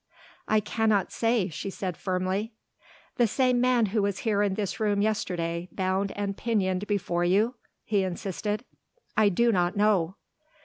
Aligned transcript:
"I 0.47 0.61
cannot 0.61 1.11
say," 1.11 1.47
she 1.49 1.69
said 1.69 1.95
firmly. 1.95 2.53
"The 3.17 3.27
same 3.27 3.61
man 3.61 3.85
who 3.93 4.01
was 4.01 4.21
here 4.25 4.41
in 4.41 4.55
this 4.55 4.79
room 4.79 5.03
yesterday, 5.03 5.69
bound 5.71 6.11
and 6.13 6.35
pinioned 6.35 6.87
before 6.87 7.23
you?" 7.23 7.53
he 7.83 8.01
insisted. 8.03 8.65
"I 9.15 9.29
do 9.29 9.51
not 9.51 9.77
know." 9.77 10.15